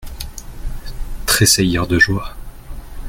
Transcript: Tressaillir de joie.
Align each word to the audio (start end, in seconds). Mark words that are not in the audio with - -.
Tressaillir 1.27 1.85
de 1.85 1.99
joie. 1.99 2.35